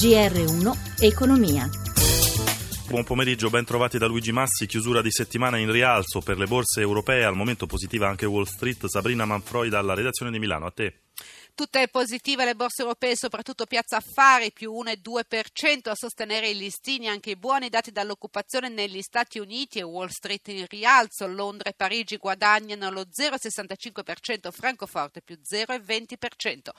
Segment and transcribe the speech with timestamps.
[0.00, 1.68] GR1 Economia.
[2.88, 6.80] Buon pomeriggio, ben trovati da Luigi Massi, chiusura di settimana in rialzo per le borse
[6.80, 8.86] europee, al momento positiva anche Wall Street.
[8.86, 11.09] Sabrina Manfroi dalla redazione di Milano, a te.
[11.60, 17.32] Tutte positive le borse europee, soprattutto Piazza Affari, più 1,2% a sostenere i listini, anche
[17.32, 22.16] i buoni dati dall'occupazione negli Stati Uniti e Wall Street in rialzo, Londra e Parigi
[22.16, 26.70] guadagnano lo 0,65%, Francoforte più 0,20%.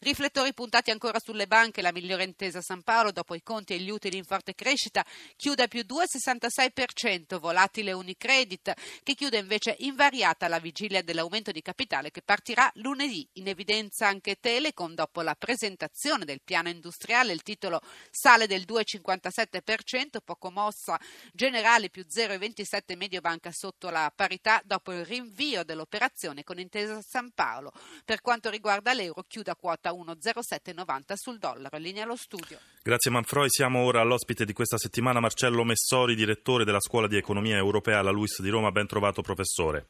[0.00, 3.90] Riflettori puntati ancora sulle banche, la migliore intesa San Paolo dopo i conti e gli
[3.90, 5.04] utili in forte crescita
[5.36, 8.72] chiude a più 2,66%, volatile Unicredit
[9.02, 14.28] che chiude invece invariata alla vigilia dell'aumento di capitale che partirà lunedì, in evidenza anche
[14.30, 17.32] anche Telecom dopo la presentazione del piano industriale.
[17.32, 17.80] Il titolo
[18.10, 20.98] sale del 2,57%, poco mossa
[21.32, 27.72] generale più 0,27 Mediobanca sotto la parità dopo il rinvio dell'operazione con Intesa San Paolo.
[28.04, 31.76] Per quanto riguarda l'euro chiude a quota 1,0790 sul dollaro.
[31.76, 32.58] In linea allo studio.
[32.82, 37.56] Grazie Manfroi, siamo ora all'ospite di questa settimana Marcello Messori, direttore della Scuola di Economia
[37.56, 38.70] Europea alla Luis di Roma.
[38.70, 39.86] Ben trovato professore.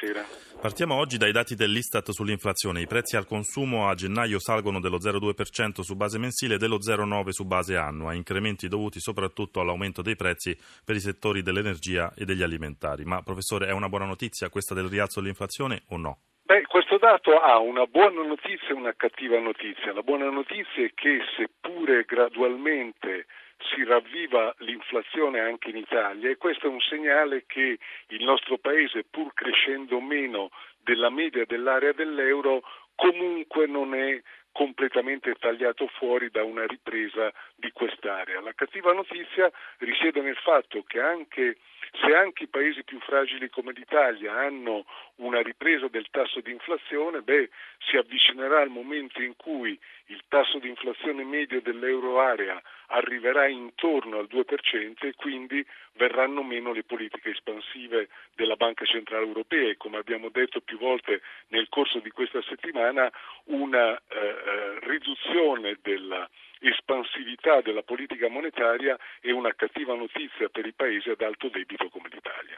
[0.00, 0.24] Buonasera.
[0.58, 2.80] Partiamo oggi dai dati dell'Istat sull'inflazione.
[2.80, 7.28] I prezzi al consumo a gennaio salgono dello 0,2% su base mensile e dello 0,9%
[7.28, 12.42] su base annua, incrementi dovuti soprattutto all'aumento dei prezzi per i settori dell'energia e degli
[12.42, 13.04] alimentari.
[13.04, 16.18] Ma professore, è una buona notizia questa del rialzo dell'inflazione o no?
[16.44, 19.92] Beh, questo dato ha una buona notizia e una cattiva notizia.
[19.92, 23.26] La buona notizia è che seppure gradualmente
[23.68, 29.04] si ravviva l'inflazione anche in Italia e questo è un segnale che il nostro Paese,
[29.08, 30.50] pur crescendo meno
[30.82, 32.62] della media dell'area dell'euro,
[32.94, 34.20] comunque non è
[34.52, 38.40] completamente tagliato fuori da una ripresa di quest'area.
[38.40, 41.56] La cattiva notizia risiede nel fatto che anche
[41.92, 44.84] se anche i paesi più fragili come l'Italia hanno
[45.16, 50.58] una ripresa del tasso di inflazione, beh, si avvicinerà al momento in cui il tasso
[50.58, 57.30] di inflazione medio dell'euro area arriverà intorno al 2% e quindi verranno meno le politiche
[57.30, 62.42] espansive della Banca Centrale Europea e come abbiamo detto più volte nel corso di questa
[62.42, 63.10] settimana
[63.44, 66.28] una eh, eh riduzione della
[66.60, 72.08] espansività della politica monetaria è una cattiva notizia per i paesi ad alto debito come
[72.10, 72.56] l'Italia.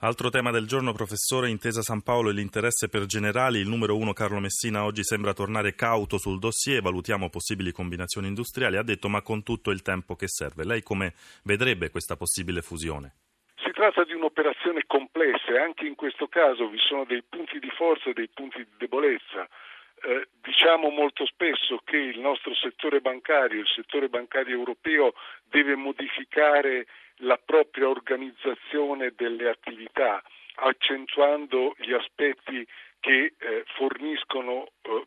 [0.00, 3.58] Altro tema del giorno, professore, intesa San Paolo e l'interesse per generali.
[3.58, 8.76] Il numero uno Carlo Messina oggi sembra tornare cauto sul dossier, valutiamo possibili combinazioni industriali.
[8.76, 10.64] Ha detto ma con tutto il tempo che serve.
[10.64, 13.14] Lei come vedrebbe questa possibile fusione?
[13.56, 17.70] Si tratta di un'operazione complessa e anche in questo caso vi sono dei punti di
[17.70, 19.48] forza e dei punti di debolezza.
[20.00, 25.14] Eh, diciamo molto spesso che il nostro settore bancario, il settore bancario europeo
[25.48, 26.86] deve modificare
[27.22, 30.22] la propria organizzazione delle attività,
[30.56, 32.66] accentuando gli aspetti
[33.00, 35.06] che eh, forniscono eh,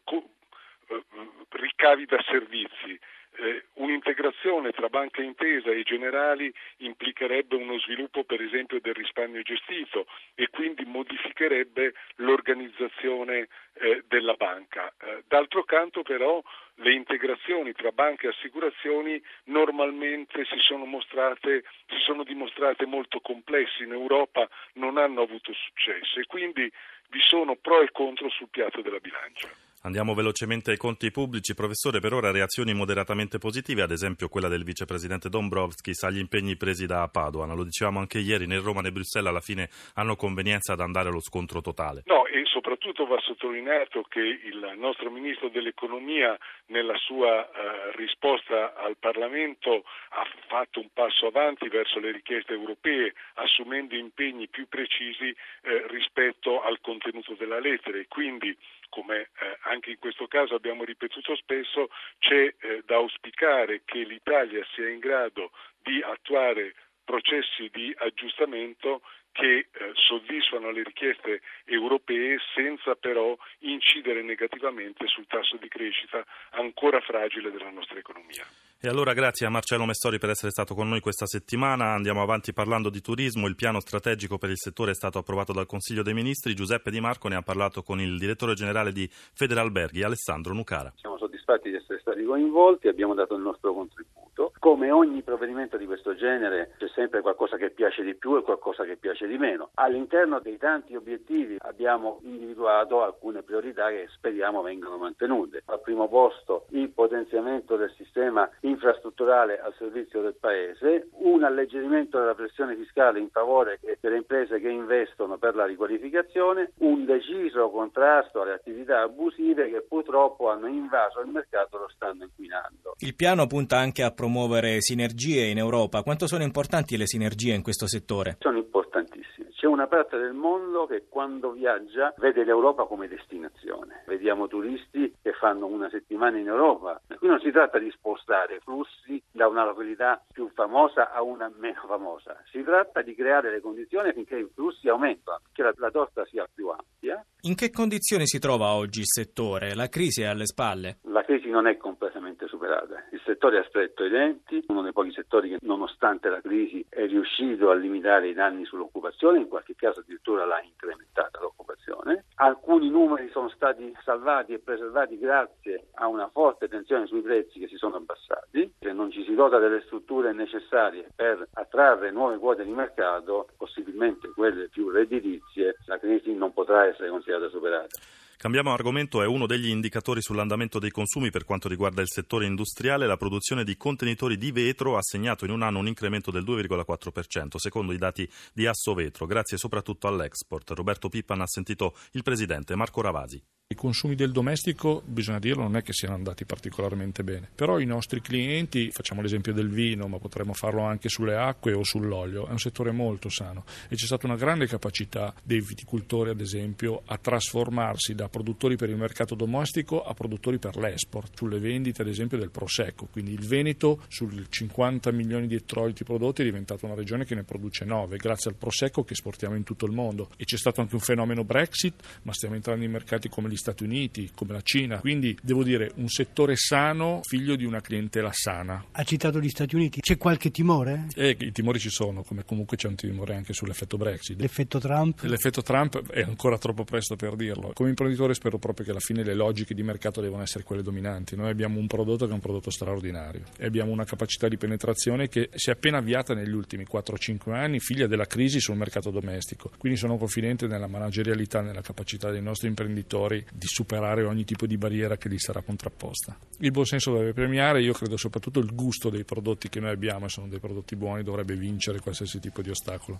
[0.87, 1.03] eh,
[1.49, 2.99] ricavi da servizi.
[3.33, 10.05] Eh, un'integrazione tra banca intesa e generali implicherebbe uno sviluppo per esempio del risparmio gestito
[10.35, 14.93] e quindi modificherebbe l'organizzazione eh, della banca.
[14.99, 16.43] Eh, d'altro canto però
[16.75, 23.83] le integrazioni tra banche e assicurazioni normalmente si sono, mostrate, si sono dimostrate molto complesse,
[23.83, 26.69] in Europa non hanno avuto successo e quindi
[27.09, 29.70] vi sono pro e contro sul piatto della bilancia.
[29.83, 31.55] Andiamo velocemente ai conti pubblici.
[31.55, 36.85] Professore, per ora reazioni moderatamente positive, ad esempio quella del vicepresidente Dombrovskis agli impegni presi
[36.85, 37.55] da Padoan.
[37.55, 41.19] Lo dicevamo anche ieri, né Roma né Bruxelles alla fine hanno convenienza ad andare allo
[41.19, 42.03] scontro totale.
[42.05, 46.37] No, e soprattutto va sottolineato che il nostro ministro dell'economia
[46.67, 53.13] nella sua eh, risposta al Parlamento ha fatto un passo avanti verso le richieste europee,
[53.35, 55.29] assumendo impegni più precisi
[55.63, 58.55] eh, rispetto al contenuto della lettera e quindi
[58.91, 64.63] come eh, anche in questo caso abbiamo ripetuto spesso, c'è eh, da auspicare che l'Italia
[64.75, 72.95] sia in grado di attuare processi di aggiustamento che eh, soddisfano le richieste europee senza
[72.95, 78.45] però incidere negativamente sul tasso di crescita ancora fragile della nostra economia.
[78.83, 81.93] E allora grazie a Marcello Messori per essere stato con noi questa settimana.
[81.93, 83.45] Andiamo avanti parlando di turismo.
[83.45, 86.55] Il piano strategico per il settore è stato approvato dal Consiglio dei Ministri.
[86.55, 90.91] Giuseppe Di Marco ne ha parlato con il direttore generale di Federalberghi, Alessandro Nucara.
[90.95, 94.20] Siamo soddisfatti di essere stati coinvolti, abbiamo dato il nostro contributo.
[94.57, 98.83] Come ogni provvedimento di questo genere c'è sempre qualcosa che piace di più e qualcosa
[98.83, 99.69] che piace di meno.
[99.75, 105.61] All'interno dei tanti obiettivi abbiamo individuato alcune priorità che speriamo vengano mantenute.
[105.65, 112.35] Al primo posto il potenziamento del sistema infrastrutturale al servizio del Paese, un alleggerimento della
[112.35, 118.53] pressione fiscale in favore delle imprese che investono per la riqualificazione, un deciso contrasto alle
[118.53, 122.95] attività abusive che purtroppo hanno invaso il mercato e lo stanno inquinando.
[122.99, 124.30] Il piano punta anche a promuovere
[124.79, 126.03] sinergie in Europa.
[126.03, 128.37] Quanto sono importanti le sinergie in questo settore?
[128.39, 129.49] Sono importantissime.
[129.61, 134.03] C'è una parte del mondo che quando viaggia vede l'Europa come destinazione.
[134.07, 136.99] Vediamo turisti che fanno una settimana in Europa.
[137.17, 141.83] Qui non si tratta di spostare flussi da una località più famosa a una meno
[141.85, 142.41] famosa.
[142.49, 146.47] Si tratta di creare le condizioni affinché i flussi aumentino, che la, la torta sia
[146.51, 147.23] più ampia.
[147.43, 149.73] In che condizioni si trova oggi il settore?
[149.73, 150.99] La crisi è alle spalle?
[151.05, 153.03] La crisi non è completamente superata.
[153.11, 157.07] Il settore ha stretto i denti, uno dei pochi settori che nonostante la crisi è
[157.07, 162.25] riuscito a limitare i danni sull'occupazione, in qualche caso addirittura l'ha incrementata l'occupazione.
[162.43, 167.67] Alcuni numeri sono stati salvati e preservati grazie a una forte tensione sui prezzi che
[167.67, 168.73] si sono abbassati.
[168.79, 174.31] Se non ci si dota delle strutture necessarie per attrarre nuove quote di mercato, possibilmente
[174.33, 177.99] quelle più redditizie, la crisi non potrà essere considerata superata.
[178.41, 183.05] Cambiamo argomento, è uno degli indicatori sull'andamento dei consumi per quanto riguarda il settore industriale.
[183.05, 187.57] La produzione di contenitori di vetro ha segnato in un anno un incremento del 2,4%,
[187.57, 190.71] secondo i dati di Assovetro, grazie soprattutto all'export.
[190.71, 193.39] Roberto Pippan ha sentito il presidente Marco Ravasi.
[193.71, 197.85] I consumi del domestico, bisogna dirlo, non è che siano andati particolarmente bene, però i
[197.85, 202.51] nostri clienti, facciamo l'esempio del vino, ma potremmo farlo anche sulle acque o sull'olio, è
[202.51, 207.17] un settore molto sano e c'è stata una grande capacità dei viticoltori, ad esempio, a
[207.17, 212.37] trasformarsi da produttori per il mercato domestico a produttori per l'export, sulle vendite ad esempio
[212.37, 217.25] del Prosecco, quindi il Veneto sul 50 milioni di ettroliti prodotti è diventata una regione
[217.25, 220.57] che ne produce 9, grazie al Prosecco che esportiamo in tutto il mondo e c'è
[220.57, 224.53] stato anche un fenomeno Brexit, ma stiamo entrando in mercati come gli Stati Uniti, come
[224.53, 228.85] la Cina, quindi devo dire un settore sano, figlio di una clientela sana.
[228.91, 231.07] Ha citato gli Stati Uniti, c'è qualche timore?
[231.15, 234.39] Eh, I timori ci sono, come comunque c'è un timore anche sull'effetto Brexit.
[234.39, 235.21] L'effetto Trump?
[235.23, 237.71] L'effetto Trump è ancora troppo presto per dirlo.
[237.73, 241.35] Come imprenditore spero proprio che alla fine le logiche di mercato devono essere quelle dominanti.
[241.35, 245.27] Noi abbiamo un prodotto che è un prodotto straordinario e abbiamo una capacità di penetrazione
[245.27, 249.71] che si è appena avviata negli ultimi 4-5 anni, figlia della crisi sul mercato domestico.
[249.77, 254.77] Quindi sono confidente nella managerialità, nella capacità dei nostri imprenditori di superare ogni tipo di
[254.77, 256.37] barriera che gli sarà contrapposta.
[256.59, 260.25] Il buon senso deve premiare, io credo soprattutto il gusto dei prodotti che noi abbiamo
[260.25, 263.19] e sono dei prodotti buoni, dovrebbe vincere qualsiasi tipo di ostacolo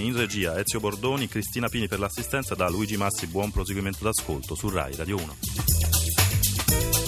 [0.00, 4.68] in regia Ezio Bordoni, Cristina Pini per l'assistenza da Luigi Massi, buon proseguimento d'ascolto su
[4.68, 7.03] Rai Radio 1.